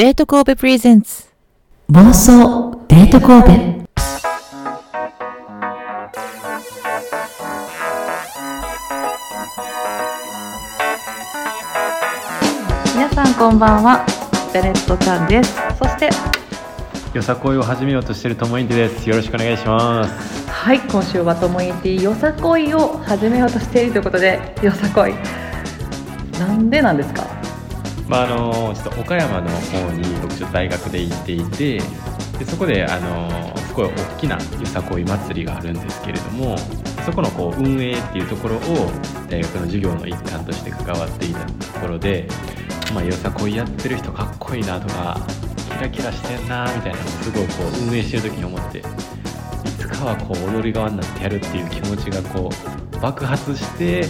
[0.00, 1.28] デート神戸プレゼンツ
[1.92, 3.50] 妄想デート神戸。
[12.94, 14.06] 皆さんこんばんは。
[14.54, 15.54] ジャネットちゃんです。
[15.78, 16.08] そして。
[17.12, 19.06] よさこいを始めようとしているともいんてです。
[19.06, 20.48] よろしくお願いします。
[20.48, 25.12] はい今週はともいてよさこいを始めようとしているということでよさこい。
[26.38, 27.29] なんでなんですか？
[28.10, 31.78] まああのちょっと岡山の方に僕ちょっと大学で行っていて、
[32.40, 36.58] でそこであのすごい大きなよさこい祭りがあるんですけれども、
[37.06, 38.60] そこのこう運営っていうところを
[39.30, 42.26] 大学の授業の一環として関わっていたところで、
[42.92, 45.20] まあよさこいやってる人かっこいいなとか。
[45.70, 48.82] キラキラしてんなみたいなのをすごいこう運営してる時に思ってい
[49.78, 54.04] つかはこう踊り側になってやるっていう気持ちがこう爆発して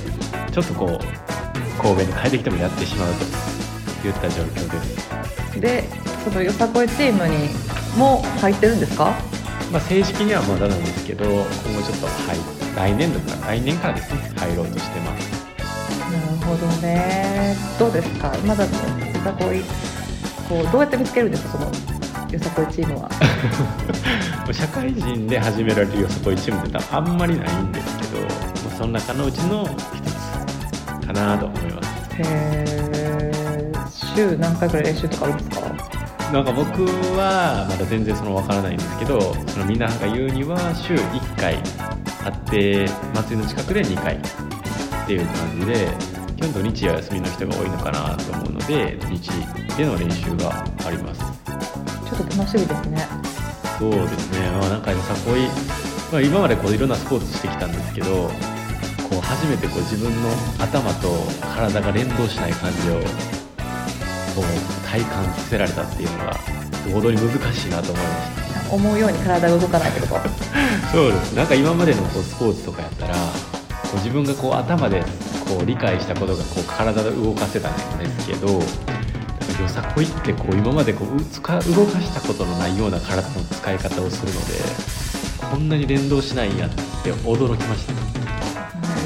[0.51, 3.50] ちょっとこう神戸に帰ってきてもやってしまうと
[4.09, 4.81] いった状況で。
[5.53, 5.84] す、で
[6.25, 7.48] そのよさこいチームに
[7.97, 9.12] も入ってるんですか？
[9.70, 11.47] まあ、正式にはまだなんですけど今後
[11.83, 14.33] ちょっと、はい、来年度から来年からですね。
[14.37, 15.31] 入ろうとしてます。
[16.11, 17.56] なるほどね。
[17.78, 18.33] どうですか？
[18.47, 18.71] まだよ
[19.25, 19.62] さこい
[20.48, 21.51] こうどうやって見つけるんですか？
[21.53, 21.73] そのよ
[22.41, 23.11] さこいチームは。
[24.53, 28.27] 社会人で始められるよさこいチームってあんまりないんですけど、ま
[28.75, 30.11] あ、その中のうちの一
[31.03, 31.89] つかなと思います。
[32.19, 32.90] へえ
[34.14, 35.70] 週何回ぐらい練習とかあるんですか？
[36.33, 36.84] なんか僕
[37.16, 41.56] はまだ全然その分からないんですけどそのみんなが言うには週1回
[42.25, 44.20] あって祭りの近くで2回っ
[45.06, 45.88] ていう感じで
[46.36, 49.31] 基本土日は休みの人が多いのかなと思うので土日
[49.77, 51.20] での練習があります。
[51.20, 53.06] ちょっと楽しみですね。
[53.78, 55.48] そうですね、まあ、なんかよさこい、
[56.12, 58.08] まあ、今までこういろんなスポーツしてきたんですけど
[59.08, 60.28] こう初めてこう自分の
[60.59, 61.09] 頭と
[61.54, 63.00] 体が連動しない感じを
[64.43, 66.37] こう体感させられたっていうのが
[66.95, 70.21] 踊り難しいなと思いました思うように体が動かないってこと？
[70.93, 71.33] そうです。
[71.34, 73.21] なんか今までのこうスポーツとかやったらこ
[73.95, 75.00] う自分がこう頭で
[75.49, 78.61] こう理解したことがこう体で動かせたんですけどよ
[79.69, 84.53] さこいってこう今までこうつか動かしたことのないような体の使い方をするので
[85.50, 86.69] こんなに連動しないんやっ
[87.03, 87.93] て驚きました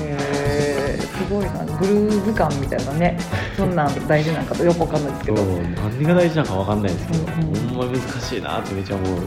[0.05, 1.53] へえすごいな。
[1.78, 3.19] グルーヴ感みたいなね
[3.56, 5.42] そんなん大事なんかとよくわかんないですけど。
[5.42, 7.69] 何が大事なのか分かんないですけど、うんうん。
[7.69, 9.19] ほんま難しいなってめっちゃ思う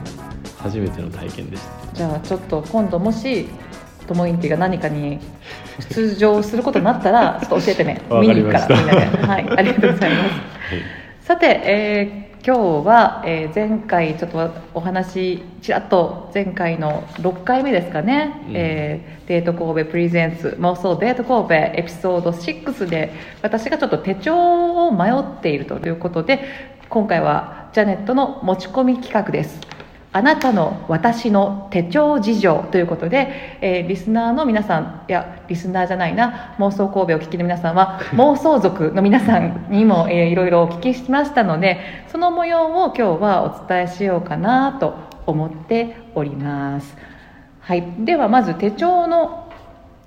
[0.62, 1.94] 初めての体験でした。
[1.96, 3.48] じゃあちょっと今度もし
[4.08, 5.20] ともインティが何かに
[5.94, 8.02] 出場することになったら ちょっと教えてね。
[8.10, 9.00] 見に行くからみんなで。
[9.28, 10.32] はいありがとうございます。
[11.28, 18.56] さて、えー今日は、えー前回ちょっとお話ちらっと前回の6回目ですかね、うん。
[18.56, 26.40] えーデート神戸プレゼンツ妄想デート神戸エピソード6で私がちょっと手帳を迷っているということで
[26.88, 29.60] 今回はジャネットの持ち込み企画です
[30.14, 46.98] あなたの私の手帳事情ということで、えーリスナーの皆さんいやリスナーじゃないな妄想神戸をお聞きの皆さんは 妄想族の皆さんにも、えーいろいろお聞きしましたのでその模様を今日はお伝えしようかなと思っております、
[47.60, 49.50] はい、ではまず手帳の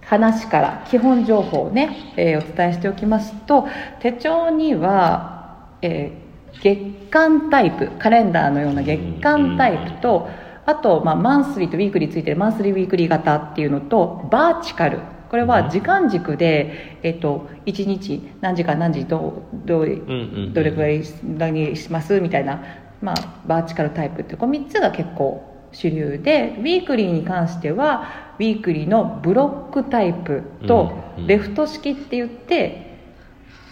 [0.00, 3.68] 話から基本情報をね、えーお伝えしておきますと
[4.00, 6.29] 手帳には、えー
[6.62, 10.28] 月間タイプカレンダーのような月間タイプと
[10.66, 15.00] あと、まあ、マンスリーとウィークリーついてるマンスリーウィークリー型っていうのとバーチカル。
[15.30, 22.60] これは時間軸で、えっと、1日何時間何時どうどどれくらい何しますみたいな、
[23.00, 30.92] まあ、バーチカルタイプってこの3つが結構主流でウィークリーに関してはウィークリーのブロックタイプと
[31.26, 32.89] レフト式って言って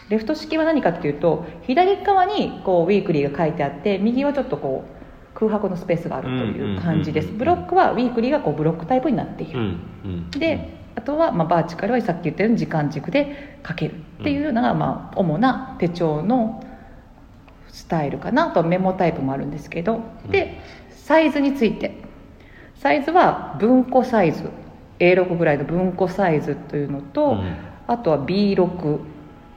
[0.08, 4.98] レフト式は何かっていうと左側にこうウィークリーが書いてあって右はちょっとこう
[5.38, 7.28] 空白のスペースがあるという感じです。
[7.28, 9.66] ブロックはウィークリーがこうブロックタイプになっている、うん
[10.04, 13.94] うんであとはまあバーチカルはさっき言ったように時間軸で書ける。
[14.20, 16.64] っていうのがまあ主な手帳の
[17.68, 18.48] スタイルかな。
[18.48, 20.00] あとメモタイプもあるんですけど。
[20.28, 21.94] でサイズについて。
[22.74, 24.50] サイズは文庫サイズ。
[24.98, 27.56] A6 ぐらいの文庫サイズというのと、うん。
[27.86, 28.98] あとは B6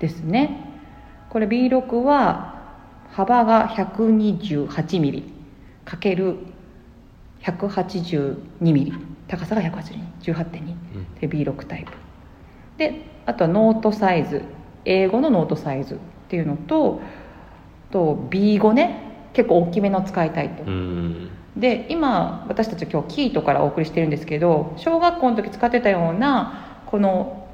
[0.01, 0.57] ですね。
[1.29, 2.59] これ B6 は
[3.11, 5.23] 幅が 128mm
[5.85, 6.37] かける
[7.43, 10.75] 182mm 高さが18218.2
[11.21, 11.91] で B6 タイプ。
[12.77, 14.41] であとはノートサイズ
[14.85, 15.97] 英語のノートサイズっ
[16.29, 16.99] ていうのと
[17.91, 21.29] と B5 ね結構大きめの使いたいと、うん。
[21.55, 27.47] で今私たち今日キートからお送りしてるんですけど小学校の時使ってたようなこの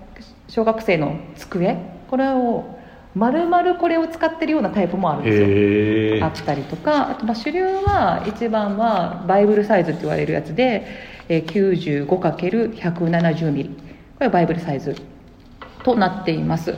[0.47, 2.77] 小学生の机これを
[3.15, 6.25] 丸々これを使ってるようなタイプもあるんですよ。
[6.25, 10.85] あったりとかあとまあ主流は一番はバイブルサイズって言われるやつで、
[11.27, 13.69] えー 95×170 ミリ。
[13.69, 13.75] こ
[14.19, 14.95] れはバイブルサイズ
[15.83, 16.75] となっています。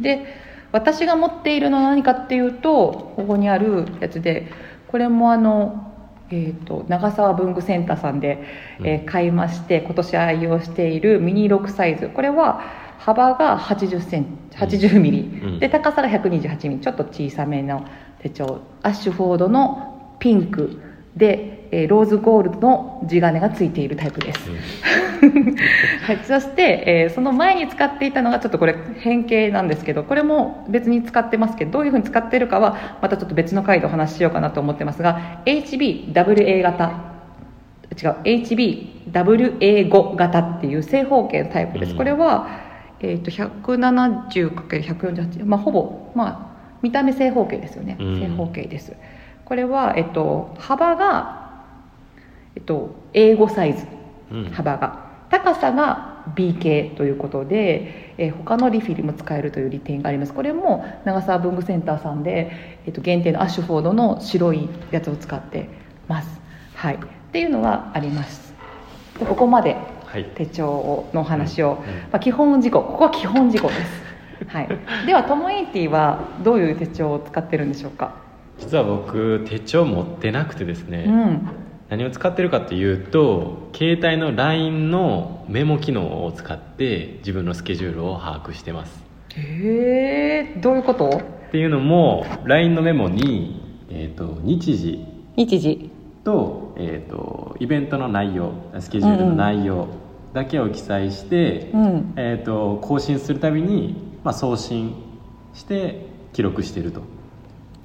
[0.00, 0.26] で
[0.72, 4.48] 私が持っているのは何かっていうとここにあるやつで
[4.88, 5.92] これもあの、
[6.30, 8.42] えー、と長沢文具センターさんで、
[8.80, 12.08] えー買いまして今年愛用しているミニ6サイズ。
[12.08, 15.22] これは幅が80センチ80ミリ、う
[15.56, 15.58] ん。
[15.58, 16.80] で高さが128ミリ。
[16.80, 17.86] ちょっと小さめの
[18.20, 20.80] 手帳アッシュフォードのピンク。
[21.16, 24.50] で、えーローズゴールドの地金がついているタイプです、
[26.04, 37.16] はい、そして、えーその前に使っていたのがちょっとこれ変形なんですけどこれも別に使ってますけどどういうふうに使ってるかはまたちょっと別の回でお話ししようかなと思ってますが HBWA 型。
[37.96, 41.96] 違う HBWA5 型っていう正方形のタイプです、うん。
[41.96, 42.65] これは、
[43.00, 46.50] えー、と 170×148、まあ、ほぼ、まあ、
[46.82, 48.20] 見た目正方形ですよね、うん。
[48.20, 48.94] 正方形です。
[49.44, 51.64] これは、えっと、幅が、
[52.54, 53.86] えっと、A5 サイズ。
[54.30, 54.44] うん。
[54.50, 55.04] 幅が。
[55.28, 60.32] 高さが B 系ということで、えー他のリフィルも使えるという利点があります。
[60.32, 65.68] これも長沢文具センターさんで、えっと限定のアッシュフォードの白いやつを使って
[66.08, 66.40] ます。
[66.74, 66.94] はい。
[66.94, 66.98] っ
[67.32, 68.54] ていうのはあります。
[69.18, 69.74] でここまで。
[69.74, 71.74] はい手帳のお話を、うん。
[71.74, 71.78] うん。
[71.78, 72.82] まあ、基本事項。
[72.82, 74.02] ここは基本事項です、
[74.48, 74.68] はい、
[75.06, 78.14] ではトモインティはどういう手帳を使ってるんでしょうか、
[78.58, 81.48] 実は僕手帳持ってなくてですね、うん。
[81.88, 89.04] 何を使ってるかというと携帯の LINE のメモ機能を使って自分のスケジュールを把握してます。
[89.36, 91.10] へえどういうこと？
[91.48, 95.04] っていうのも LINE のメモに、えー、と日時。
[95.36, 95.90] 日時。
[96.24, 99.86] と,、えー、とイベントの内容スケジュールの内容
[100.36, 102.12] だけを記載して、うん。
[102.16, 104.94] えー、と更新するたびに、まあ、送信
[105.54, 107.00] して記録してると。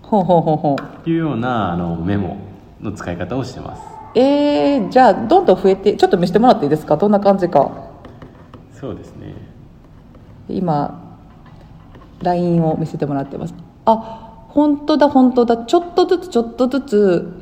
[0.01, 0.75] ほうほうほうほ
[1.05, 1.09] う。
[1.09, 2.37] いうようなあのメモ
[2.81, 3.81] の使い方をしてます。
[4.15, 6.97] えー、じゃあどんどん増えてちょっと見せてもらっていいですか？
[6.97, 7.71] どんな感じか。
[8.73, 9.33] そうですね。
[10.49, 11.17] 今
[12.21, 13.53] LINE を見せてもらってます。
[13.85, 15.55] あ本当だ本当だ。
[15.65, 17.40] ちょっとずつちょっとずつ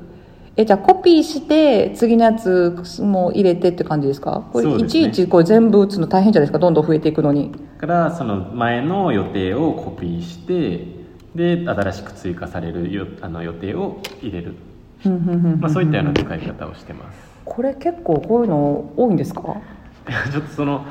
[0.62, 4.46] えじゃあコピーして次のやつも入れてって感じですか？
[4.52, 6.60] これいちいちこれ全部打つの大変じゃないですか？
[6.60, 7.52] どんどん増えていくのに。
[7.80, 10.86] からその前の予定をコピーして
[11.34, 14.56] で新しく追加されるよあの予定を入れる、
[15.62, 17.18] まあ、そういったような使い方をしてます。
[17.46, 19.42] これ結構こういうの多いんですか？
[20.34, 20.84] ちょっとその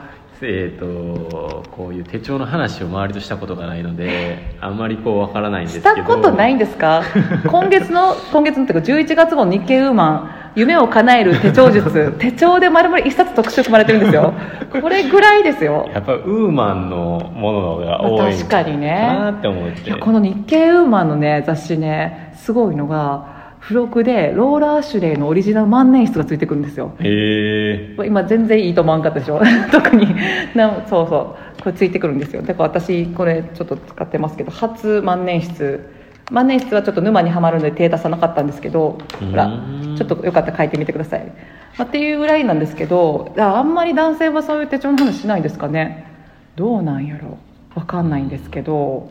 [0.43, 5.95] えー、とこういう手帳の話を周りとしたことがないので あんまりこうわからないんですしけど。
[5.97, 7.03] たことないんですか？
[7.47, 10.31] 今月の今月のっていうか11月号の日経ウーマン。
[10.55, 12.13] 夢を叶える手帳術。
[12.19, 14.33] 手帳で丸々一冊特集組まれてるんですよ。
[14.81, 15.89] これぐらいですよ。
[15.95, 19.89] やっぱウーマンのものが多いかにねかなって思って。
[19.89, 26.93] いやこの日経ウーマンのね雑誌ねすごいのが付録でローラー・シュレイのオリジナル万年筆がついてくるんですよ。
[27.01, 29.41] へえ今全然いいと思わんかったでしょ？
[29.73, 30.07] 特に。
[30.55, 31.63] なそうそう。
[31.63, 32.43] これついてくるんですよ。
[32.43, 35.81] だから私これちょっと使ってますけど初万年筆。
[36.31, 38.99] 万年筆はちょっと沼にはまるので手出さなかったんですけど
[39.31, 39.49] ほらう
[39.93, 41.25] んちょっとよかったら書いてみてください、
[41.79, 46.05] まあ、っていうぐらいなんですけどああんまり男性はそういう手帳の話しないんですかね？
[46.55, 47.39] どうなんやろ？
[47.75, 49.09] わかんないんですけど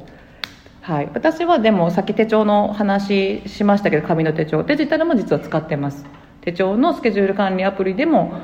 [0.88, 6.06] はい、私はでもさっき手帳の話しましたけど紙の手帳デジタルも実は使ってます。
[6.40, 8.40] 手帳のスケジュール管理アプリでも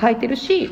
[0.00, 0.70] 書いてるし、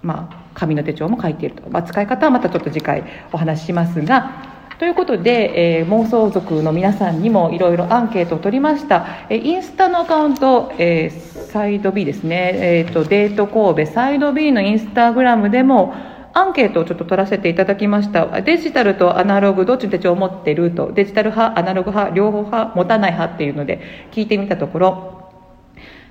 [0.00, 4.60] まあ、紙の手帳も書いていると、まあ、使い方はまたちょっと次回お話ししますが。
[4.78, 13.92] ということで、えー妄想族の皆さんにもいろいろアンケートを取りました、えーインスタのアカウント、えーサイド B ですね、えーとデート神戸。
[13.92, 15.94] サイド B のインスタグラムでも
[16.32, 18.40] アンケートをちょっと取らせていただきました。
[18.42, 20.92] デジタルとアナログどっちの手帳を持ってると。
[20.92, 25.20] デジタル派アナログ派両方派持たない派っていうので聞いてみたところ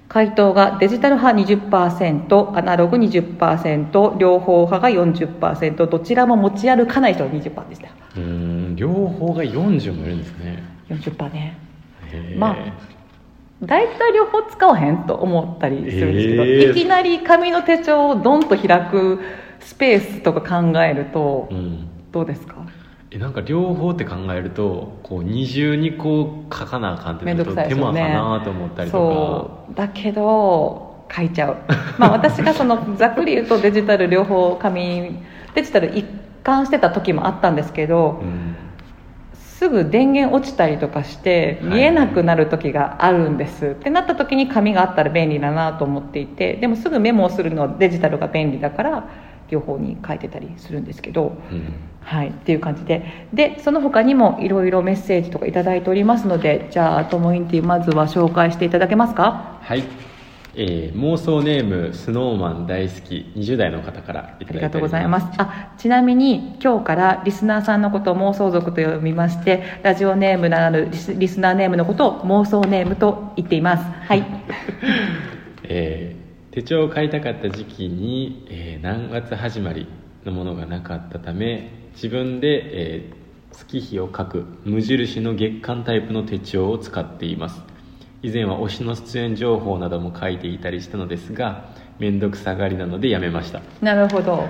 [0.10, 11.58] 回答がデジタル派20%アナログ20%両方派が40%どちらも持ち歩かない人が20%でしたうん両方が40もいるんですね40%ね
[12.12, 12.58] へえま
[13.62, 19.20] 大体両方使わへんと思ったりするんですけど、いきなり紙の手帳をドンと開く
[19.60, 21.88] スペースとか考えるとうん。
[22.12, 22.56] どうですか？
[23.12, 29.76] えなんか両方って考えるとこう二重にこう書かなあかんってなると手間かなと思ったりとそう。
[29.76, 31.58] だけど書いちゃう。
[31.98, 35.20] まあ私がその ざっくり言うとデジタル両方紙
[35.56, 36.06] デジタル一
[36.44, 38.56] 貫してた時もあったんですけどか、うん、
[39.34, 49.04] すぐ電源落ちたりとかしてはい見えなくなる時があるんです、ってなった時に紙があったら便利だなと思っていてでもすぐメモをするのはデジタルが便利だから
[49.50, 51.74] 両方に書いてたりするんですけど、うん。
[52.02, 53.28] はい、っていう感じで。
[53.34, 59.60] でその他にもいろいろメッセージとかいただいておりますのでじゃあトモインティまずは紹介していただけますか？
[59.62, 59.84] はい、
[60.56, 65.28] えー妄想ネームスノーマン大好き20代の方からありがとうございます。
[65.38, 73.84] あちなみに今日からリスナーさんのことを妄想族と呼びましてラジオネームならぬリスリスナーネームのことを妄想ネームと言っています。
[73.84, 74.26] はい。
[75.64, 76.19] えー
[76.52, 79.88] 手帳を買いたかった時期に、えー何月始まり
[80.26, 82.62] のものがなかったため自分で、
[82.96, 83.20] えー
[83.52, 87.62] 月日を書く無印の月間タイプの手帳を使っています。
[88.22, 91.66] 以前は推しの出演情報なども書いていたりしたのですが
[91.98, 93.62] 面倒くさがりなのでやめました。
[93.82, 94.48] なるほど。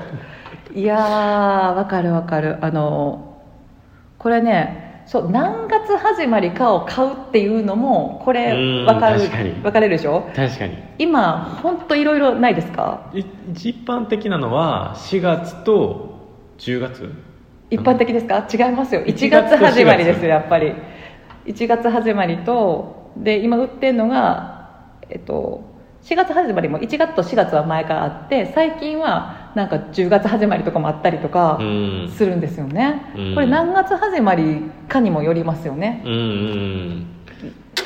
[0.75, 2.63] いやーわかるわかる。
[2.63, 3.41] あの
[4.17, 9.63] これねそう何月始まりかを買うっていうのもこれうんわかる確かに。
[9.63, 10.29] わかれるでしょ？
[10.35, 10.77] 確かに。
[10.99, 13.09] 今本当いろいろないですか？
[13.15, 16.27] い一般的なのは4月と
[16.59, 17.11] 10月？
[17.71, 18.47] 一般的ですか？
[18.53, 19.01] 違いますよ。
[19.01, 20.23] 1 1月始まりです4月。
[20.25, 20.73] よやっぱり。
[21.47, 25.63] 1月始まりとで今売ってるのがえっと
[26.03, 32.11] 4月始まりも1月と4月は前からあって最近はなんか10月始まりとかもあったりとかうん。
[32.15, 33.35] するんですよね、うん。
[33.35, 36.03] これ何月始まりかにもよりますよね。
[36.05, 37.05] うん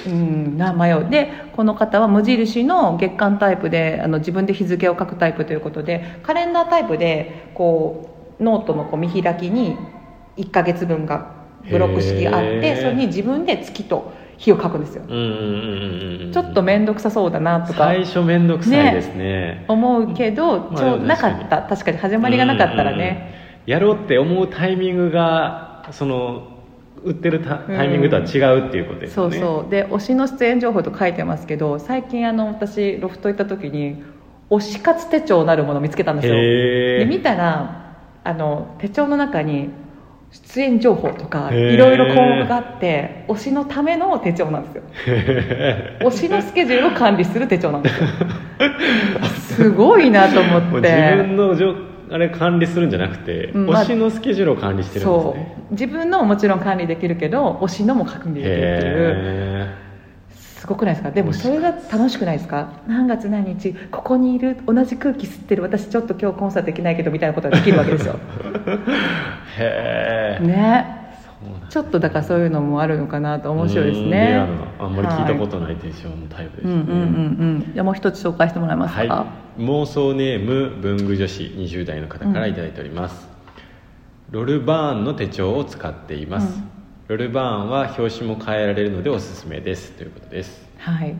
[0.05, 1.10] うん迷う。
[1.10, 9.77] でこの方は無印の月間タイプであの自分で日付を書くタイプということでカレンダータイプでこうノートのこう見開きに
[10.38, 11.32] 1ヶ月分が
[11.70, 15.04] ブロック式あってそれに自分で月と日を書くんですよ。
[15.08, 17.80] うんうんうんうんうんちょっと面倒くさそうだなとか。
[17.86, 19.66] 最初面倒くさいですね。
[19.68, 21.62] 思うけど、まあなかった。
[21.62, 26.50] 確かに始まりがなかったらね、うんやろうって思うタイミングがその
[27.04, 34.04] 売ってるタタイミングとは違うっていうことですそうよね、そうで推しの出演情報と書いてますけど最近あの私ロフト行った時に
[34.50, 36.36] 推し活手帳なるものを見つけたんですよ。
[36.36, 39.70] で見たらあの手帳の中に
[40.34, 44.84] 出演情報とかいろいろ項目があって推しのための手帳なんですよ。
[46.02, 48.08] 推しのスケジュールを管理する手帳なんですよ。
[49.66, 50.92] すごいなと思って。
[50.92, 51.75] 自分のじょ
[52.10, 55.74] あれ管理するんじゃなくて、うんまあ推しのスケジュールを管理してるんですそねう。
[55.74, 58.94] 自分のももちろん管理できるけど推しのも管理できるっていう。
[59.00, 59.62] へ
[60.63, 61.12] すごくないですか？
[61.12, 62.70] でもそれが楽しくないですか？
[62.88, 68.17] 何月何日ここにいる同じ空気吸ってる私ちょっと今日コンサートできないけどみたいなことができるわけですよ。
[69.60, 70.48] え へえ。
[70.48, 71.03] ね。
[71.70, 74.36] ちょっとだからそういうのもあるのかなと面白いですね。
[74.79, 77.72] なあんまり聞いたことない手帳のタイプですね、うんうんうんうん。
[77.74, 79.25] じゃあもう一つ紹介してもらえますか、は
[79.60, 83.27] い、妄想ネーム文具女子20代の方からいただいております、
[84.32, 86.73] ロルバーンの手帳を使っています、うん
[87.13, 89.91] ロルバーンは表紙も変えられるのでおすすめです。
[89.91, 91.15] ということですはい、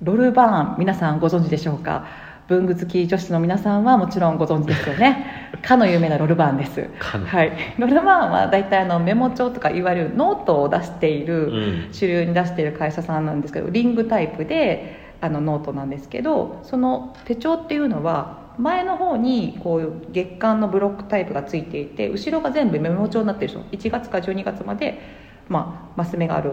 [0.00, 2.06] ロルバーン皆さんご存知でしょうか？
[2.48, 5.50] 文具好き女子の皆さんはもちろんご存知ですよね。
[5.60, 6.88] かの有名なロルバーンです。
[6.98, 11.88] はい、ロルバーンは大体あのメモ帳とかいわゆるノートを出している、うん。
[11.92, 23.90] 主流に出している会社さんなんですけどリングタイプであのノートなんですけどその手帳っていうのは前の方にこう月間のブロックタイプがついていて後ろが全部メモ帳になってるんですよ。
[23.90, 26.52] 1月から12月まで、まあ、マス目がある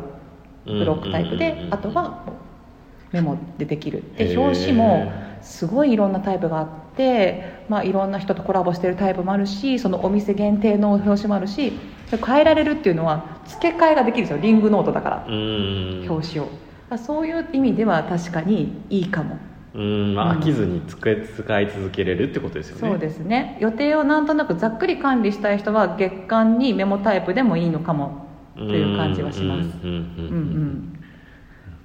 [0.65, 2.25] ブロックタイプであとは
[3.11, 11.73] メモでできるで表紙もすごいいろんなタイプがあって、まあ、いろんな人とコラボしてるタイプもあるしそのお店限定の表紙もあるし
[12.17, 14.37] 変えられるっていうのは付け替えができるんですよ。
[14.41, 15.25] リングノートだから。
[15.27, 16.05] うん。
[16.09, 16.49] 表紙を。
[16.89, 19.37] あそういう意味では確かにいいかも。
[19.73, 20.39] うん、まあ、うん。
[20.39, 22.89] 飽きずに使い使い続けれるってことですよね。
[22.89, 23.57] そうですね。
[23.61, 29.69] 予定をなんとなくざっくり管理したい人は月間にメモタイプでもいいのかもという感じはします。
[29.83, 30.97] うんうん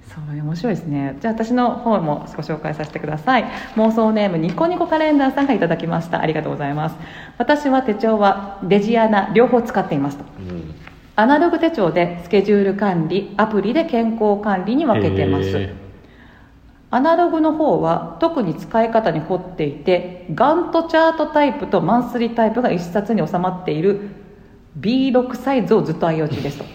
[0.07, 1.17] そう面白いですね。
[1.19, 3.43] じゃあ私の方もご紹介させてください。
[3.75, 6.21] 妄想ネームニコニコカレンダーさんがいただきました。
[6.21, 6.95] ありがとうございます。
[7.37, 10.23] 私は手帳はデジアナ両方使っていますと。
[10.39, 10.73] うん。
[11.17, 15.49] アナログ手帳でスケジュール管理アプリで健康管理に分けてます。
[15.49, 15.75] へ
[16.89, 24.16] アナログの方は特に使い方に凝っていてガントチャートタイプとマンスリータイプが一冊に収まっている
[24.79, 26.65] B6 サイズをずっと愛用中ですと。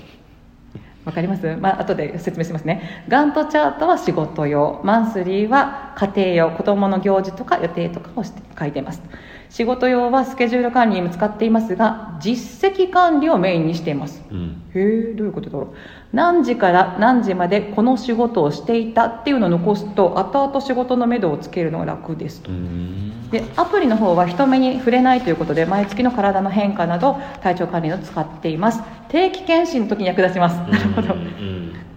[1.05, 1.57] わかります？
[1.57, 3.05] まあ後で説明しますね。
[3.09, 4.81] ガントチャートは仕事用。
[4.85, 6.51] マンスリーは家庭用。
[6.53, 9.03] 子供の行事とか予定とかをして書いています。
[9.51, 14.23] 仕事用はスケジュール管理にも使っていますが実績管理をメインにしています。
[14.31, 14.63] うん。
[14.75, 15.77] へえどういうことだろう？
[16.13, 22.51] 何時から何時までこの仕事をしていたっていうのを残すと後々仕事のめどをつけるのが楽ですと。
[22.53, 28.83] うんでアプリの方は人目に触れないということで毎月の体の変化など体調管理を使っています。
[29.09, 30.57] 定期検診の時に役立ちます。
[30.71, 31.15] なるほど。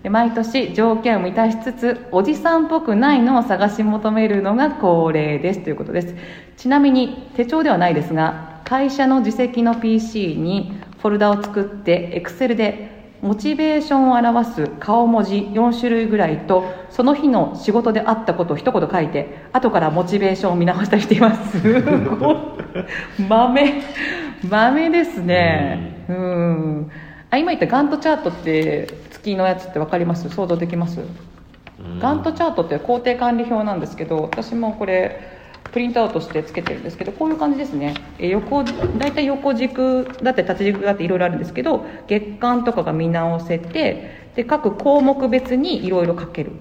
[0.02, 6.16] で毎年条件を満たしつつおじさんっぽくないのを探し求めるのが恒例ですということです。
[6.56, 12.95] ちなみに手帳ではないですが会社の自責の PC にフォルダを作って Excel で
[13.26, 21.60] モチベーションを表す顔文字4種類ぐらいとその日の仕事であったことを一言書いて後からモチベーションを見直したりしています。
[21.60, 22.36] すごい
[23.28, 23.82] 豆
[24.48, 26.06] 豆ですね。
[26.08, 26.92] うん。
[27.32, 30.30] あ今言ったガントチャートって月のやつって分かります？
[30.30, 31.02] 想像できます？
[31.80, 32.00] うん。
[32.00, 35.35] ガントチャートって工程管理表なんですけど私もこれ
[35.76, 37.96] プリントアウトしてつけてるんですけどこういう感じですね。
[38.18, 46.54] え横大体横軸だって縦軸があっていろいろあるんですけど月間とかが見直せてで各項目別にいろいろ書ける。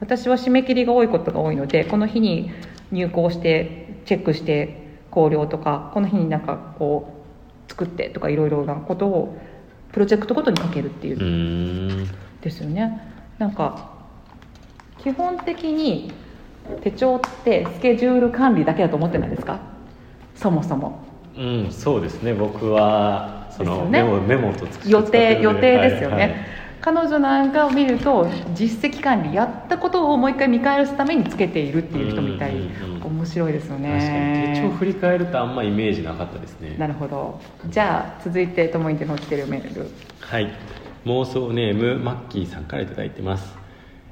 [0.00, 2.52] 私は締め切りが多いことが多いのでこの日に
[2.90, 4.78] 入稿してチェックして
[5.10, 7.22] 考慮とかこの日になんかこ
[7.68, 9.38] う作ってとかいろいろなことを
[9.92, 12.06] プロジェクトごとに書けるっていう。
[12.40, 12.98] ですよね。
[13.36, 13.90] なんか
[15.02, 16.14] 基本的に
[16.82, 19.60] 手帳ってスケジュール管理だけだと思ってないですか？
[20.34, 21.04] そもそも。
[21.36, 22.32] うんそうですね。
[22.34, 26.36] 僕はそのメモ,、メモと使って予定る予定ですよね、はいはい。
[26.80, 32.52] 彼女なんかを見ると実績管理やったことをもう一回見返すためにつけているっていう人みたい。
[32.52, 33.04] うんうんうん。
[33.04, 33.98] 面白いですよ確かに。
[33.98, 36.76] 手帳ね振り返るとあんまイメージなかったですね。
[36.78, 37.40] なるほど。
[37.68, 39.90] じゃあ続いてともいんての来てるメール。
[40.20, 40.50] はい。
[41.04, 43.54] 妄想ネームマッキーさんから頂いてます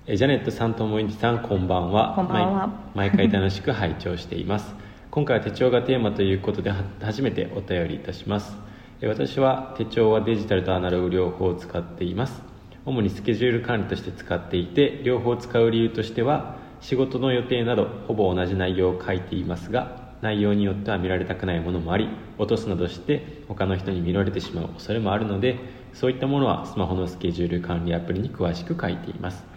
[0.05, 2.15] えジャネットさんともいんじさんこんばんは。
[2.17, 2.67] こんばんは。
[2.93, 4.75] 毎毎回楽しく拝聴しています。
[5.13, 8.59] 今回は手帳がテーマということでは初めてお便りいたします。
[9.01, 12.43] え私は手帳はデジタルとアナログ両方を使っています。
[12.85, 25.61] 主にスケジュール管理として使っていて両方使う理由としては仕事の予定などほぼ同じ内容を書いていますが内容によっては見られたくないものもあり落とすなどして他の人に見られてしまう恐れもあるので
[25.93, 29.52] そういったものはスマホのスケジュール管理アプリに詳しく書いています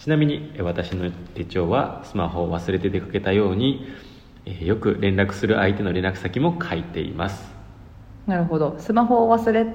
[0.00, 3.86] ちなみにえ私の手帳はスマホを忘れて出かけたように
[4.46, 7.52] えーよく連絡する相手の連絡先も書いています。
[8.26, 8.76] なるほど。
[8.78, 9.66] スマホを忘れ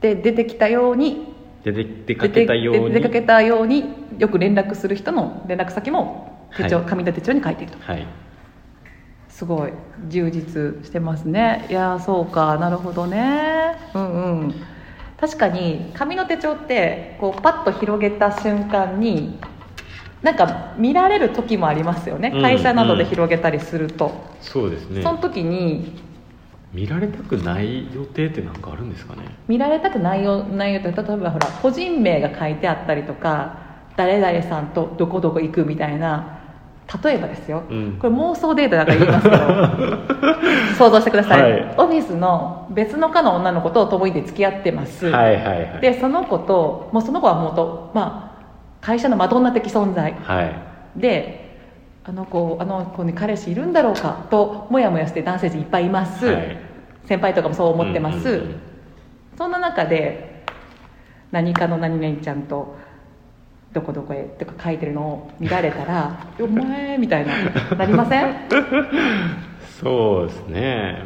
[0.00, 3.84] て出てきたようにでで出かけたように出て出かけたように
[4.18, 6.86] よく連絡する人の連絡先も手帳、はい。
[6.86, 7.78] 紙の手帳に書いていると。
[7.84, 8.06] はい。
[9.28, 9.72] すごい。
[10.08, 11.66] 充実してますね。
[11.68, 12.56] いやーそうか。
[12.56, 13.76] なるほどね。
[13.94, 14.54] うんうん。
[15.20, 19.38] 確かに紙の手帳ってこうパッと広げた瞬間に
[20.22, 22.32] なんか見られる時もありますよね。
[22.34, 25.02] うん会社などで広げたりすると、そうですね。
[25.02, 26.00] その時に
[26.72, 29.22] 見られたくない予定って何かあるんですかね？
[29.46, 33.58] 見られたくないよ内容って例えばほら個人名が書いてあったりとか
[33.96, 36.38] 誰々さんとどこどこ行くみたいな
[37.02, 37.98] 例えばですよ、うん。
[37.98, 39.38] これ妄想データだから言いますけど。
[40.78, 41.74] 想像してください、はい。
[41.76, 45.80] オフィスの別の課の女の子と共にで付き合ってます、はいはいはい。
[45.80, 48.27] でその子ともうその子はもうと、まあ、
[48.80, 50.12] 会社のマドンナ的存在。
[50.12, 51.00] はい。
[51.00, 51.46] で
[52.04, 56.58] あの子あの子に彼氏いるんだろうかともやもやして男性陣いっぱいいます、はい。
[57.06, 58.60] 先輩とかもそう思ってます、うんうんうん。
[59.36, 60.44] そんな中で
[61.30, 62.76] 何かの何々ちゃんと
[63.74, 68.34] どこどこへとか書いてるのを見られたら「お前」みたいななりません？
[69.82, 71.02] そうですね。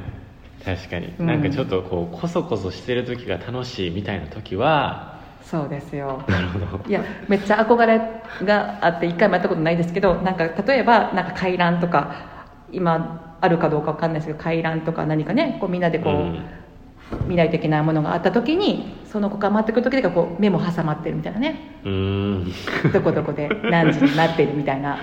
[0.64, 5.18] 確かに、うんなんかちょっとこうコソコソしてる時が楽しいみたいな時は
[5.52, 6.24] そうですよ。
[6.28, 6.88] なるほど。
[6.88, 8.00] いやめっちゃ憧れ
[8.46, 16.42] があって一回もやったことないですけどなんか例えばなんか回覧とか今あるかどうかわかんないですけど回覧とか何かねこうみんなでこう、うん。
[17.26, 21.80] 見ないといけないものがあった時にその子が回ってくる時だけこう目も挟まってるみたいなね。
[21.84, 22.90] うーん。
[22.90, 24.96] どこどこで何時になってるみたいな。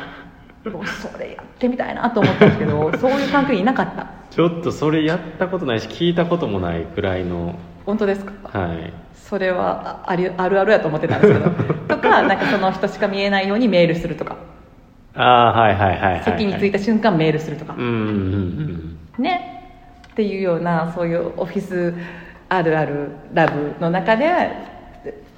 [0.65, 4.07] もうそれやってみたいなと思ったんですけどそういう環境にいなかった。
[4.31, 7.59] ちょっとそれやったことないし聞いたこともないくらいの
[7.89, 8.59] 本当ですか？
[8.59, 8.93] はい。
[9.13, 11.49] それはあありあるあるやと思ってたんですけど。
[11.87, 14.35] とかなんかその人しか見えないようにメールするとか。
[15.15, 15.23] あ
[15.55, 17.73] あはいはいはいはい、はい、席に着いた瞬間メールするとか。
[17.77, 17.89] うんうん
[19.17, 19.55] うんね。
[20.11, 21.93] っていうようなそういうオフィス
[22.49, 24.51] あるあるラブの中で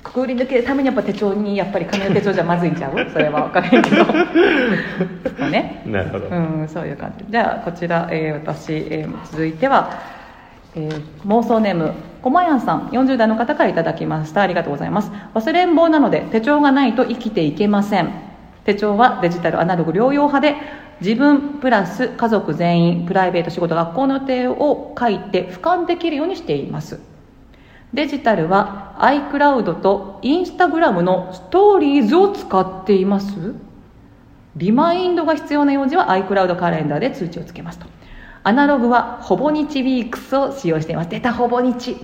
[0.04, 2.94] くくり抜けるためにやっぱ手帳にやっぱり紙の手帳じゃまずいんちゃう？
[3.12, 4.06] それは分からへんけど。
[5.50, 5.82] ね。
[5.86, 6.34] うんなるほど、う
[6.64, 7.26] んそういう感じ。
[7.30, 9.90] じゃあこちら、えー私、えー続いては、
[10.76, 14.42] えー妄想ネームこまやんさん40代の方からいただきました。
[14.42, 15.12] ありがとうございます。
[15.34, 18.12] 忘れん坊なので手帳がないと生きていけません。
[18.64, 20.56] 手帳はデジタルアナログ両用派で
[21.02, 27.00] 自分プラス家族全員プライベート仕事学校の予定を書いて俯瞰できるようにしています。
[27.92, 33.56] デジタルは iCloud と Instagram のストーリーズを使っています。
[34.56, 37.88] リマインドが必要な用事は iCloud カレンダーで通知をつけますと。
[38.44, 41.10] アナログはほぼ日ウィークスを使用しています。
[41.10, 41.98] 出たほぼ日。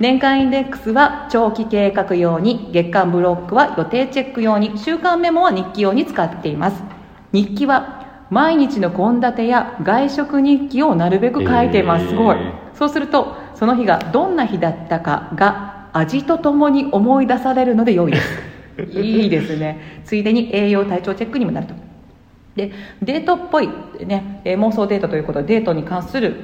[0.00, 6.82] 年間インデックスは長期計画用に月間ブロックは予定チェック用に週間メモは日記用に使っています。
[7.32, 12.10] 日記は毎日の献立や外食日記をなるべく書いています、えー。
[12.10, 12.36] すごい。
[12.74, 18.42] そうするとその日がどんな日だったかが味とともに思い出されるので良いです。
[19.00, 20.00] いいですね。
[20.04, 21.83] ついでに栄養体調チェックにもなると
[22.56, 23.68] でデートっぽい、
[24.06, 26.36] ね、妄想デートということでデートに関する、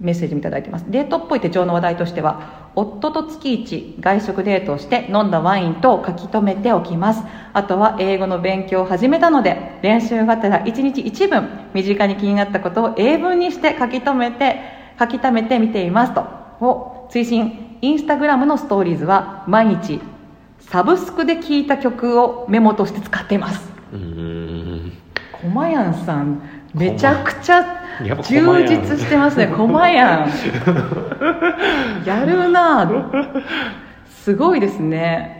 [0.00, 0.84] メッセージもいただいてます。
[0.88, 7.22] デートっぽい手帳の話題としては夫と月1外食デートをして飲んだワインと書き留めておきます。
[7.52, 14.60] あとは英語の勉強を始めたので練習がてら1日1文身近に気になったことを英文にして書き留めて
[14.98, 16.24] 書き溜めて見ていますと。
[16.60, 17.78] を追伸。
[17.82, 20.00] インスタグラムのストーリーズは毎日
[20.60, 23.70] サブスクで聴いた曲をメモとして使っています。
[23.92, 24.92] うん。
[25.46, 26.42] コマヤンさん
[26.74, 27.62] めちゃくちゃ
[28.00, 30.28] 充実してますね コマヤン。
[32.04, 32.90] やるな。
[34.08, 35.36] すごいですね。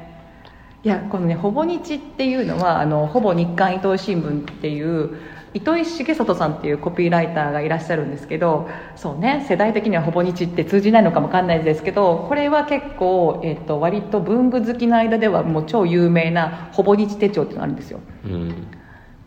[0.84, 5.16] いやこのね「ほぼ日」っていうのはあのほぼ日刊糸井新聞っていう
[5.52, 17.98] 糸井重里さんっていうコピーライターがいらっしゃるんですけどそうね世代的にはほぼ日って通じないのかもわかんないですけどこれは結構、えっと割と文具好きの間ではもう超有名なほぼ日手帳っていうのがあるんですよ。
[18.24, 18.54] うん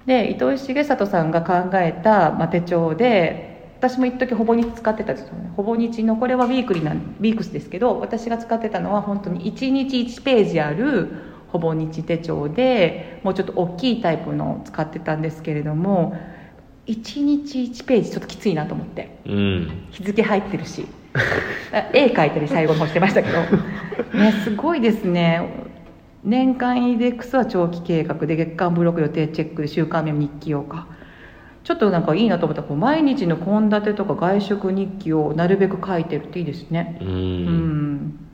[0.10, 5.52] で糸井重里さんが考えた、まあ、手帳で私も一時ほぼ日使ってたんですよね。
[5.56, 11.12] ほぼ日のこれはウィークリーなんウィークスですけど私が使ってたのは本当に1日1ページある
[11.50, 16.18] ほぼ日手帳でもうちょっと大きいタイプのを使ってたんですけれども
[16.88, 19.16] 1日1ページちょっときついなと思って。
[19.28, 19.88] うん。
[19.92, 20.88] 日付入ってるし。
[21.94, 23.38] 絵描いたり最後の方してましたけど。
[24.18, 25.69] ねすごいですね
[26.24, 30.88] 年間インデックスは長期計画で月間ブロック予定チェックで週間目日記用か。
[31.64, 32.62] ちょっとなんかいいなと思った。
[32.62, 36.98] らこう毎日の献立とか外食日記をなるべく書いてるっていいですね。
[37.02, 37.96] ううん。
[37.96, 38.30] ん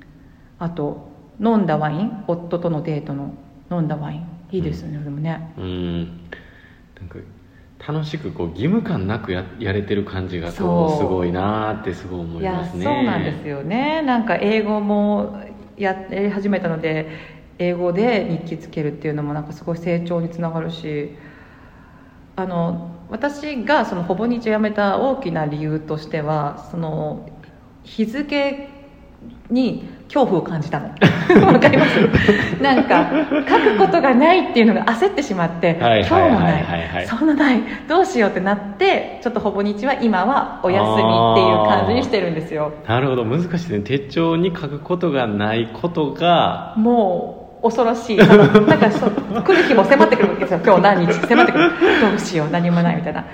[0.57, 3.33] あと飲んだワイン夫とのデートの
[3.71, 4.27] 飲んだワイン。
[4.51, 5.53] いいですね、でもね。
[5.57, 6.03] うん。
[6.03, 7.17] なんか
[7.87, 12.83] 楽しくこう義務感なくややれてる感じがこうすごいなーってすごい思いますね。
[12.83, 14.01] そうなんですよね。
[14.01, 15.39] なんか英語も
[15.77, 21.15] やり始めたので英語で日記つけるっていうのもなんかすごい成長につながるし
[22.35, 27.29] あの私がそのほぼ日をやめた大きな理由としてはその
[27.83, 28.67] 日付
[29.49, 30.89] に恐怖を感じたの。
[31.45, 32.61] わかります？
[32.61, 33.09] なんか
[33.47, 37.07] 書くことがないっていうのが焦ってしまってはい今日もない。
[37.07, 37.61] そんなない。
[37.87, 42.73] どうしようってなってちょっとほぼ日は今はお休みっていう感じにしてるんですよ。
[42.87, 43.23] なるほど。
[43.25, 43.79] 難しいですね。
[43.79, 48.17] 手帳に書くことがないことがもう恐ろしい。
[48.17, 49.11] なんかそう
[49.43, 50.59] 来る日も迫ってくるわけですよ。
[50.63, 51.13] 今日何日？
[51.13, 51.71] 迫ってくる。
[51.99, 52.49] どうしよう。
[52.49, 53.25] 何もないみたいな。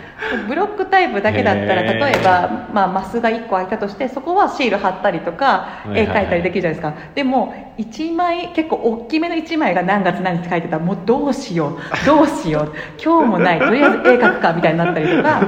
[0.48, 6.94] ブロックタイプだけだったら例えば、まあ、マスが1個開いたとしてそこはシール貼ったりとか絵描いたりできるじゃないですか。
[7.14, 12.06] でも1枚結構大きめの1枚が何月何日書いてたらもうどうしよう。
[12.06, 12.74] どうしよう。
[13.04, 13.60] 今日もない。
[13.60, 15.42] とりあえず絵描くかみたいになったりとか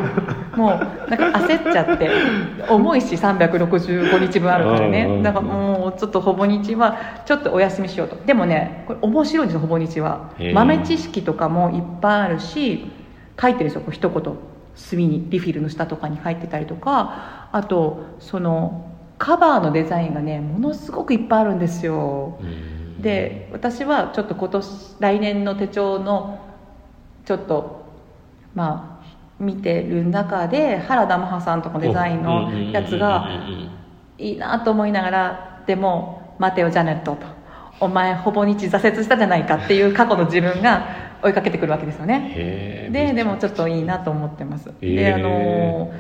[0.58, 2.10] もうなんか焦っちゃって
[2.70, 5.22] 重いし365日分あるからね。
[5.24, 8.18] だからもうちょっとほぼ日はちょっとお休みしようと。
[8.26, 10.32] でもねこれ面白いんですよほぼ日は。
[10.54, 12.92] 豆知識とかもいっぱいあるし
[13.42, 14.34] 書いてるんですよ一言
[14.76, 17.50] 墨にリフィルの下とかに書いてたりとか。
[17.54, 22.38] あとそのカバーのデザインがねものすごくいっぱいあるんですよ。
[22.42, 23.02] うん。
[23.02, 26.40] で私はちょっと今年来年の手帳の
[27.26, 27.86] ちょっと
[28.56, 29.04] まあ
[29.40, 33.28] 見てる中で原田マハさんとかのデザインのやつが
[34.18, 37.26] いいなと思いながらでも「待てよジャネット」と
[37.80, 40.88] 「お前ほぼ日挫折したじゃないか」っていう過去の自分が
[41.22, 42.90] 追いかけてくるわけですよね。
[42.92, 45.92] ででもちょっといいなと思ってます、であの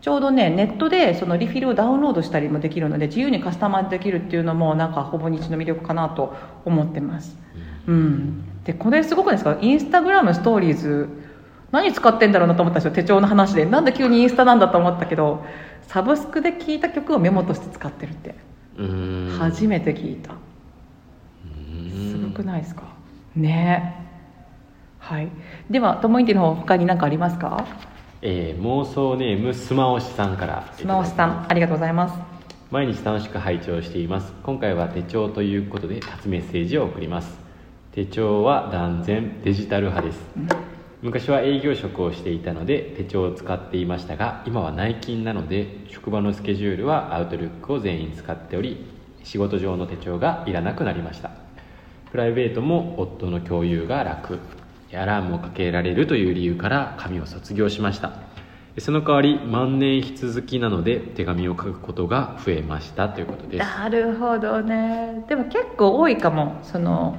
[0.00, 6.34] ちょうどねネットでそのリフィルをダウンロードしたりもできるので自由にカスタマイズできるっていうのもなんかほぼ日の魅力かなと
[6.64, 7.36] 思ってます。
[7.86, 8.44] うん。
[8.64, 9.56] でこれすごくですか？
[9.60, 11.08] インスタグラムストーリーズ
[11.72, 12.94] 何使ってんだろうなと思ったんですよ。
[12.94, 13.64] 手帳の話で。
[13.64, 15.44] なんで急にインスタなんだと思ったけど
[15.82, 18.34] サブスクで聴いた曲をメモとして使ってるって。
[18.78, 19.36] うん。
[19.38, 20.32] 初めて聞いた。
[20.32, 20.45] うん
[21.96, 22.82] すごくないですか？
[23.34, 24.06] ね。
[24.98, 25.28] はい。
[25.70, 27.66] ではともいんての方他に何かありますか？
[28.22, 32.18] えー妄想ネームスマオシさんからスマオシさんありがとうございます。
[32.70, 34.32] 毎日楽しく拝聴しています。
[34.42, 37.38] 今回は手帳ということで初メッセージを送ります。
[37.92, 40.20] 手帳は断然デジタル派です。
[41.02, 48.86] 昔は営業職をしていたので手帳を使っていましたが今は内勤なので職場のスケジュールはアウトルックを全員使っており
[49.22, 51.25] 仕事上の手帳がいらなくなりました
[52.10, 54.38] プライベートも夫の共有が楽。
[54.94, 58.12] アラームをかけられるという理由から紙を卒業しました。
[58.78, 63.08] その代わり万年筆好きなので手紙を書くことが増えました。
[63.08, 63.66] ということです。
[63.66, 65.24] なるほどね。
[65.28, 66.60] でも結構多いかも。
[66.62, 67.16] その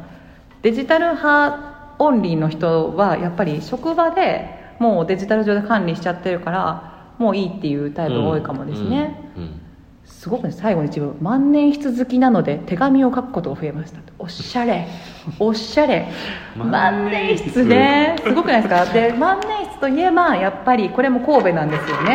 [0.61, 9.26] デジタル派オンリーの人はやっぱり職場でもうデジタル上で管理しちゃってるからもういいっていうタイプが多いかもですね、うんうん
[10.27, 13.99] すごくね最後に自分万年筆好きなので手紙を書くことが増えました。
[14.19, 14.85] おしゃれ。
[15.39, 16.07] おしゃれ。
[16.57, 17.63] 万万年筆。
[17.63, 18.85] ねすごくないですか？
[18.91, 22.13] で万年筆といえばやっぱりこれも神戸なんですよね。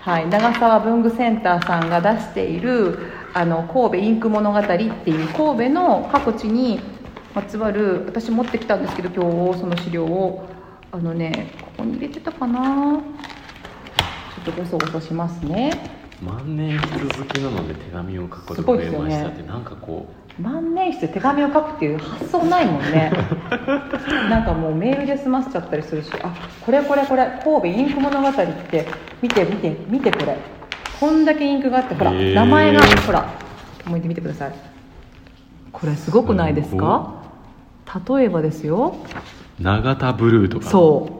[0.00, 0.28] はい。
[0.28, 2.98] 長沢文具センターさんが出している
[3.34, 4.74] あの神戸インク物語って
[5.10, 6.78] いう神戸の各地に
[7.34, 10.46] まつわる私持ってきたんですけど今日その資料を
[10.92, 12.60] あのねここに入れてたかな？
[12.62, 15.72] ちょっとごそごそしますね
[16.22, 19.08] 万年筆好きなので手紙を書くことが増えいですよね。
[19.08, 20.06] ましたって、なんかこ
[20.40, 23.12] 万年筆で手紙を書くっていう発想ないもんね。
[24.30, 26.32] なんかもうメールで済ませちゃったりするしあ
[26.64, 28.86] これこれこれ神戸インク物語って
[29.22, 30.36] 見て見て見てこれ。
[31.00, 33.28] こんだけインクがあってほら名前がほら
[33.86, 34.52] 向いてみてください。
[35.70, 37.14] これすごくないですか？
[38.08, 38.96] 例えばですよ。
[39.60, 40.66] う永田ブルーとか。
[40.66, 41.17] そう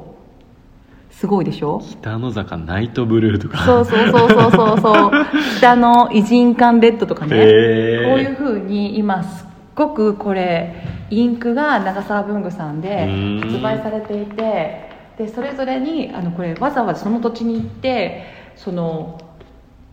[1.19, 1.81] すごいでしょ？
[1.85, 3.59] 北野坂ナイトブルーとか。
[3.65, 4.81] そうそうそうそうそう。
[4.81, 5.11] そ う
[5.59, 7.31] 北の偉人館レッドとかね。
[7.35, 10.77] こういうふうに今すっごくこれ
[11.11, 13.41] インクが長沢文具さんでうん。
[13.41, 19.19] 発売されていてでそれぞれにあのこれわざわざその土地に行ってその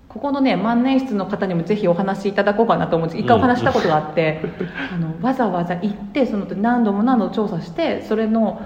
[0.07, 3.21] ここのね万年筆の方にもぜひお話しいただこうかなと思うんです。
[3.21, 4.39] 一回お話ししたことがあって、
[4.93, 8.61] あのわざわざ行ってその何度も何度も調査してそれの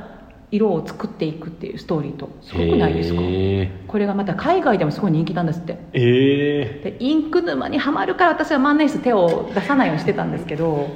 [0.51, 3.19] 色を作っていくっていうストーリーとすごくないですか？
[3.21, 5.73] へこれがまた海外でもすごい人気なんですって。
[5.73, 5.77] ー。
[5.93, 10.89] えでインク沼にはまるから私は万年筆手を出さないようにしてたんですけど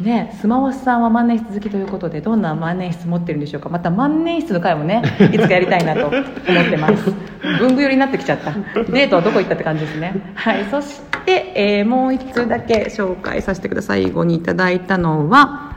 [0.00, 3.68] ねスマホさんは万年筆好きということでどんな万年筆持ってるんでしょうか？
[3.70, 6.22] また万年筆の回もね いつかやりたいなと思っ
[6.70, 7.12] てます。
[7.60, 8.52] 文具寄りになってきちゃった。
[8.90, 10.14] デートはどこ行ったって感じですね。
[10.34, 14.02] はいそして、えーもう一通だけ紹介させてください。
[14.04, 15.72] 最後にいただいたのは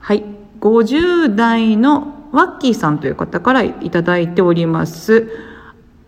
[0.00, 0.24] はい
[0.60, 5.30] 50代のワッキーさんという方からいただいております。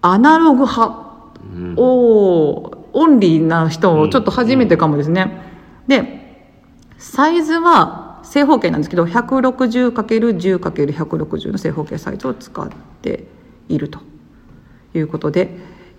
[0.03, 1.11] アナログ派。
[1.55, 1.75] うん。
[1.77, 5.43] おーオンリーな人ちょっと初めてかもですね、
[5.87, 6.49] で
[6.99, 12.69] サイズは正方形なんですけど 160×10×160 の正方形サイズを使っ
[13.01, 13.25] て
[13.69, 14.01] いると
[14.95, 15.57] いうことで、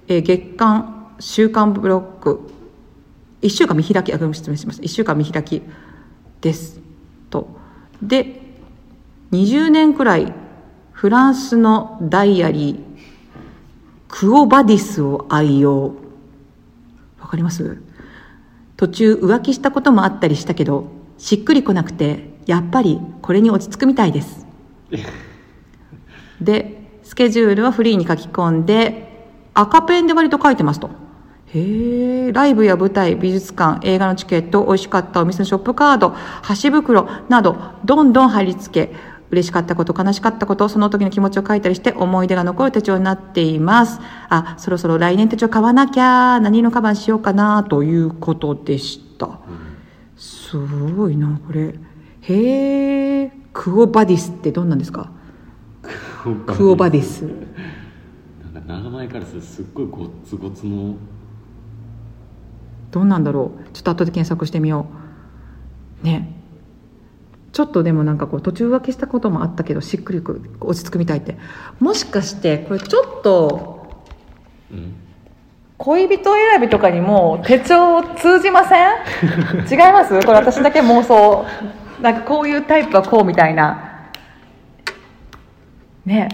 [0.07, 2.51] えー月間週間ブロック
[3.41, 5.61] 1週間見開きあごめん失礼しました1週間見開き
[6.41, 6.79] です
[7.29, 7.47] と。
[8.01, 8.40] で
[9.31, 10.33] 20年くらい
[10.91, 12.79] フランスのダイアリー
[14.07, 15.95] クオバディスを愛用。
[17.19, 17.81] わかります？
[18.75, 24.45] 途中浮気したこともあったりしたけどしっくりこなくてやっぱりこれに落ち着くみたいです。
[26.41, 30.89] でスケジュールはフリーに書き込んで赤ペンで割と書いてますと。
[31.53, 38.95] へえライブや舞台美術館映画のチケット美味しかったお店のショップカード箸袋などどんどん貼り付け
[39.31, 43.99] 嬉しかったこと悲しかったことその時の気持ちを書いたりして思い出が残る手帳になっています。
[44.29, 49.39] あそろそろ来年手帳買わなきゃ何色のカバンしようかなということでした。
[50.17, 51.75] すごいなこれ。
[52.21, 55.09] へえクオバディスってどんなんですか？
[56.45, 57.23] クオバディス。
[58.53, 60.95] なんか名前からするとすっごいゴッツゴツの。
[62.91, 63.69] どうなんだろう？
[63.71, 64.87] ちょっと後で検索してみよ
[66.03, 66.05] う。
[66.05, 66.40] ね
[67.53, 71.37] ちょっとでもなんかこう途中分けしたこともあったけどしっくりく落ち着くみたいって。
[71.79, 74.03] もしかしてこれちょっと
[74.71, 74.95] うん
[75.77, 78.87] 恋人選びとかにも手帳通じません？
[79.67, 80.19] 違います？
[80.21, 81.43] これ私だけ妄想。
[82.01, 84.11] なんかこういうタイプはこうみたいな。
[86.05, 86.29] ね。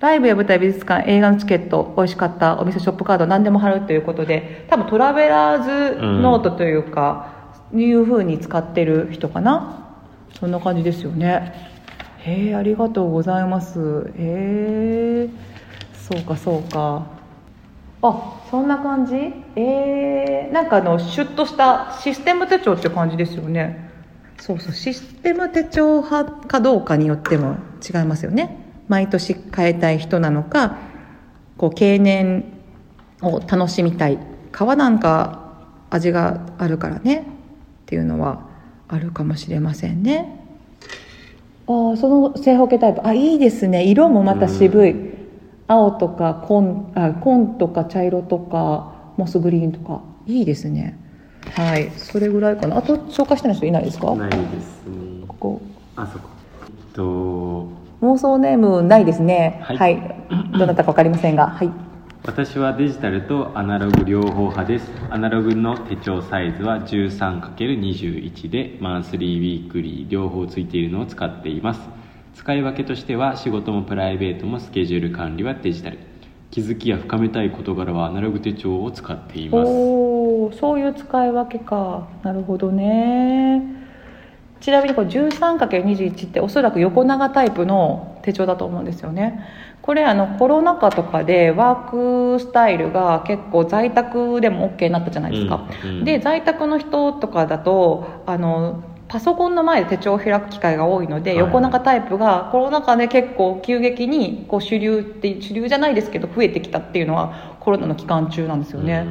[0.00, 9.91] ライブや舞台美術館映画のチケット美味しかったお店ショップカード何でも貼るということで多分トラベラーズノートというか、いうふうに使ってる人かな？
[10.42, 11.52] そんな感じですよね。
[12.18, 14.10] へえありがとうございます。
[14.18, 15.28] へえ
[15.94, 17.06] そうかそうか。
[18.02, 19.14] あそんな感じ？
[19.54, 23.88] えー、なんかあのシュッとしたシステム手帳って感じですよね。
[24.40, 28.74] そうそうシステム手帳派かどうかによっても違いますよね。
[28.88, 30.76] 毎年変えたい人なのか
[31.56, 32.46] こう経年
[33.22, 34.18] を楽しみたい
[34.52, 35.52] 皮なんか
[35.88, 37.28] 味があるからね。
[37.82, 38.50] っていうのは
[38.94, 40.38] あるかもしれませんね。
[41.66, 43.00] ああその正方形タイプ。
[43.06, 43.84] あいいですね。
[43.84, 44.94] 色もまた渋い、
[45.66, 50.02] 青とか紺あ紺とか茶色とかモスグリーンとか。
[50.26, 50.98] いいですね。
[51.56, 51.90] はい。
[51.96, 52.76] それぐらいかな。
[52.76, 54.14] あと紹介したい人いないですか？
[54.14, 55.24] ないですね。
[55.26, 55.62] ここ。
[55.96, 56.28] あそこ。
[56.66, 57.68] えっと。
[58.02, 59.60] 妄想ネームないですね。
[59.62, 59.94] は、はい。
[60.54, 61.46] いどなたか分かりませんが。
[61.48, 61.70] はい
[62.24, 64.88] 私はデジタルとアナログ両方派です。
[65.10, 71.80] アナログの手帳サイズは 13×21 でマンスリーウィークリー両方ついているのを使っています。
[72.36, 75.98] 使い分けとしては仕事もプライベートもスケジュール管理はデジタル。
[76.52, 79.68] 気づきや深めたい事柄はアナログ手帳を使っています。
[79.68, 82.06] おおそういう使い分けか。
[82.22, 83.82] なるほどね。
[84.60, 89.44] ちなみにこれ 13×21 っておそらく横長タイプの手帳だと思うんですよね。
[89.82, 96.04] これあのコロナ禍とかでワークスタイルが結構在宅でも OK になったじゃないですか、うんうん。
[96.04, 101.38] で在宅の人とかだとあのパソコンの前で手帳を開く機会が多いので、はい。
[101.40, 109.04] 横長タイプがコロナ禍で結構急激にこう主流って主流じゃないですけど増えてきたっていうのはコロナの期間中なんですよね、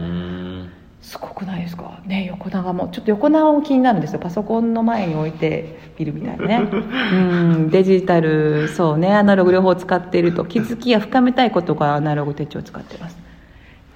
[1.02, 2.00] すごくないですか？
[2.06, 2.88] ね横長も。
[2.90, 4.20] ちょっと横長も気になるんですよ。
[4.20, 6.70] パソコンの前に置いて見るみたいなね。
[6.72, 9.14] うんデジタルそうね。
[9.16, 13.18] アナログ両方使っていると気づきや深めたいことがアナログ手帳を使ってます。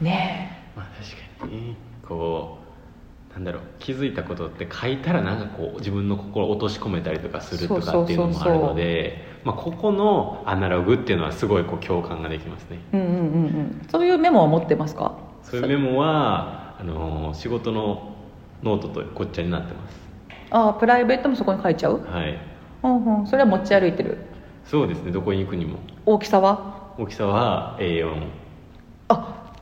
[0.01, 0.57] ね。
[0.75, 0.85] まあ
[1.39, 1.75] 確かにね。
[2.07, 2.57] こ
[3.31, 3.61] うなんだろう。
[3.79, 12.79] 気づいたことって書いたらなんかこう自分の心を落とし込めたりとかするとかっていうのもあるのでまあここのアナログっていうのはすごいこう共感ができますね。
[12.93, 13.81] うんうんうんうん。
[13.89, 15.13] そういうメモは持ってますか？
[15.43, 18.15] そういうメモはあの仕事の
[18.63, 19.99] ノートとごっちゃになってます。
[20.51, 22.01] ああプライベートもそこに書いちゃう？
[22.05, 22.39] はい。
[22.83, 23.27] うんうん。
[23.27, 24.17] それは持ち歩いてる？
[24.65, 25.11] そうですね。
[25.11, 25.79] どこに行くにも。
[26.05, 26.93] 大きさは？
[26.97, 28.29] 大きさは A4
[29.09, 29.53] あ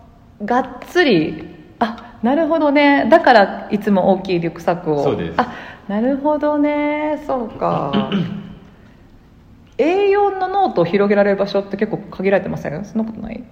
[0.43, 1.49] がっつり。
[1.79, 3.07] あなるほどね。
[3.09, 5.03] だからいつも大きいリュックサックを。
[5.03, 5.35] そうです。
[5.37, 5.53] あ
[5.87, 7.21] なるほどね。
[7.27, 8.09] そうか。
[9.77, 12.85] A4 のノートを広げられる場所って結構限られてません？
[12.85, 13.43] そんなことない？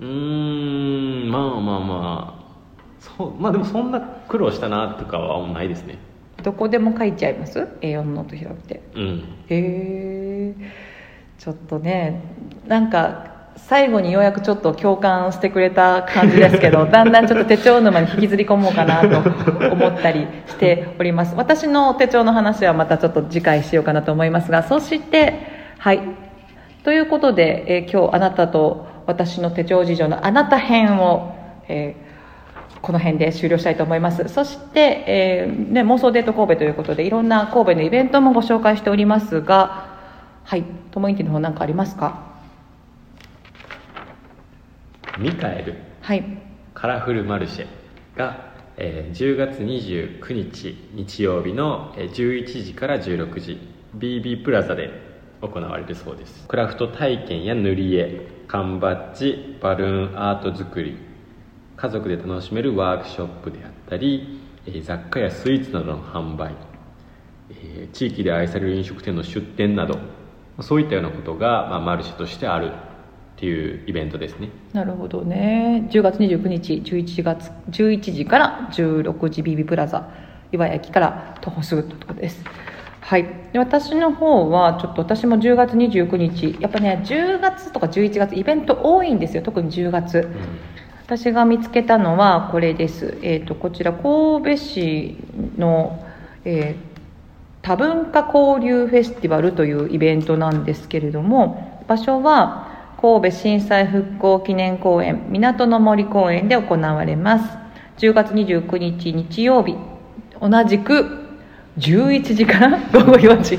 [0.00, 1.30] うーん。
[1.30, 2.45] まあまあまあ
[3.00, 5.98] そうまあでもそんな苦労したなとかはないですね。
[6.42, 8.82] どこでも書いちゃいます？A4 のノート広げて。
[8.94, 9.18] うん。
[9.48, 10.54] へえ
[11.38, 12.22] ちょっとね
[12.66, 19.30] なんか最後にようやくちょっと共感してくれた感じですけど だんだんちょっと手帳沼に引きずり込もうかなと
[19.72, 21.34] 思ったりしております。
[21.36, 25.34] 私の手帳の話はまたちょっと次回しようかなと思いますがそして
[25.78, 26.00] はい。
[26.84, 31.34] ということで、えー今日あなたと私の手帳事情のあなた編を、
[31.68, 32.05] えー
[32.86, 34.28] この辺で終了したいと思います。
[34.28, 39.98] そして、えーね、妄想デート神戸ということでいろんな神戸のイベントもご紹介しておりますが
[40.44, 42.36] はいともの方何かありますか？
[45.18, 46.22] ミカエルはい。
[46.74, 47.66] カラフルマルシェ
[48.16, 53.58] が、えー10月29日日曜日のえー11時から16時
[53.98, 54.90] BB プラザで
[55.42, 56.46] 行われるそうです。
[56.46, 60.96] クラフト体験や塗り絵缶バッジバルーンアート作り
[61.76, 66.52] 家族で楽しめるワークショップであったり、えー雑貨やスイーツなどの販売、
[67.50, 69.98] えー地域で愛される飲食店の出店など
[70.60, 72.72] そういったようなことが、まあ、マルシェとしてある
[73.36, 74.48] っていうイベントですね。
[74.72, 75.86] なるほどね。
[75.90, 80.08] 10月29日11月11時から16時 BB プラザ
[80.52, 82.42] 岩屋駅から徒歩すぐということです。
[83.02, 83.24] はい。
[83.52, 89.42] で私の方はちょっと私も10月29日やっぱね10月とか11月イベント多いんですよ。
[89.42, 90.26] 特に10月
[91.06, 95.16] 私が見つけたのはこれです、えー、とこちら神戸市
[95.56, 96.04] の、
[96.44, 96.96] えー
[97.62, 107.44] 多文化交流フェスティバルというイベントなんですけれども場所は神戸震災復興記念公園港の森公園で行われます。
[107.98, 109.74] 10月29日日曜日
[110.40, 111.26] 同じく
[111.78, 113.58] 11時から 午後4時。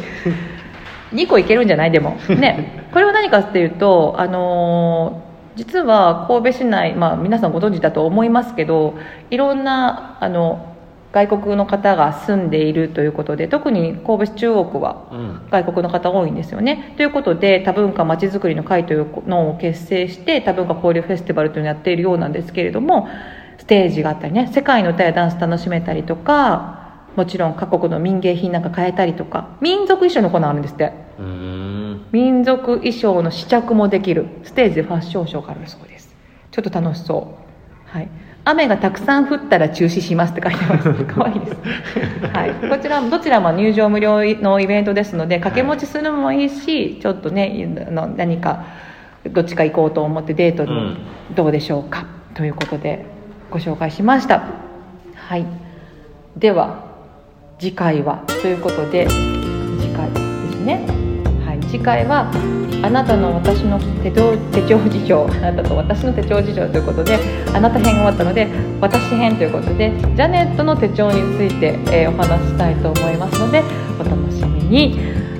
[1.11, 1.91] 2個いけるんじゃない？
[1.91, 2.11] でも。
[2.29, 2.87] ね。
[2.93, 5.26] これは何かっていうとあのー
[5.57, 8.93] 実は神戸市内、まあ、皆さんご存知だと思いますけど
[9.31, 10.75] いろんなあの
[11.11, 16.93] 外国の方が住んでいるということで特に神戸市中央区はうん外国の方多いんですよね。
[16.97, 23.07] ということで多文化まちづくりの会というのを結成して多文化交流フェスティバルというのをやっているようなんですけれども
[23.57, 31.06] ステージがあったりね世界の歌やダンス楽しめたりとかもちろん各国の民芸品なんか変えたりとか民族衣装のコーナーあるんですって
[32.11, 34.27] 民族衣装の試着もできる。
[34.43, 36.15] ステージでファッションショーがあるそうです。
[36.51, 37.89] ちょっと楽しそう。
[37.89, 38.09] はい。
[38.49, 40.93] 雨がたくさん降ったら中止しますって書いてます。
[41.05, 41.57] 可愛いです、
[42.33, 48.63] はい、こちらどちらも入場無料のイベントですので掛け持ちするのもいいしちょっとねあの何か
[49.31, 50.97] どっちか行こうと思ってデートにうん。
[51.35, 53.05] どうでしょうか、ということで
[53.51, 54.43] ご紹介しました。
[55.15, 55.45] はい。
[56.37, 56.85] では
[57.59, 58.23] 次回は。
[58.41, 60.19] ということで次回で
[60.53, 60.85] すね。
[60.87, 61.06] はい
[61.69, 62.31] 次回は
[62.83, 67.17] あなたの私の手帳手帳事情あなたと私の手帳事情ということで
[67.53, 68.47] あなた編が終わったので
[68.79, 73.63] 私編ということでジャネットの手帳について、えーお話ししたいと思いますので
[73.99, 74.99] お楽しみに、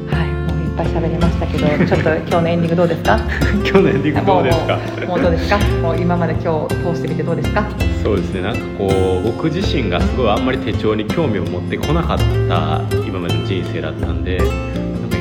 [0.09, 3.19] はい、もうぱい喋りましたけど ちょっと今日のエンディングどうですか？
[3.63, 4.77] 今日のエンディングどうですか？
[5.07, 5.57] もうどうですか？
[5.81, 7.63] もう今まで今日通してみてどうですか？
[8.03, 8.87] そうですねなんかこ
[9.23, 14.39] う僕自身がすごいあんまり手帳に興味を持ってこなかった今までの人生だったんで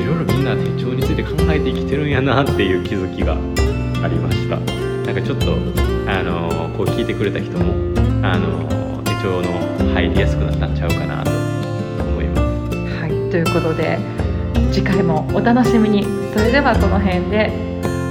[0.07, 3.33] ろいろみんな手帳について考えて生きてるんやなっていう気づきが
[4.03, 4.57] ありました。
[4.57, 5.53] なんかちょっと
[6.09, 7.73] あのこう聞いてくれた人も
[8.25, 8.67] あの
[9.03, 11.31] 手帳の入りやすくなったんちゃうかなと
[12.03, 12.41] 思います。
[12.99, 13.31] はい。
[13.31, 13.99] ということで
[14.71, 16.03] 次回もお楽しみに。
[16.33, 17.51] それではこの辺で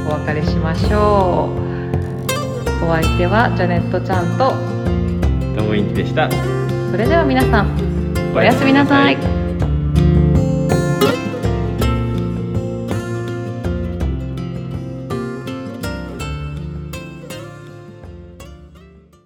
[0.09, 1.51] お別れしましょ
[2.82, 2.84] う。
[2.84, 4.55] お相手はジャネットちゃんと。
[5.57, 6.28] ともいでした。
[6.90, 7.68] それでは皆さん
[8.34, 9.45] おやすみなさい